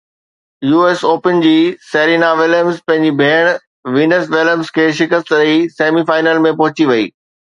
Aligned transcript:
U 0.67 0.77
S 0.87 1.01
Open 1.09 1.41
جي 1.43 1.51
Serena 1.89 2.29
Williams 2.39 2.79
پنهنجي 2.87 3.11
ڀيڻ 3.19 3.45
وينس 3.97 4.23
وليمز 4.35 4.71
کي 4.77 4.85
شڪست 5.01 5.31
ڏئي 5.37 5.59
سيمي 5.77 6.05
فائنل 6.11 6.41
۾ 6.49 6.57
پهچي 6.63 6.89
وئي 6.93 7.07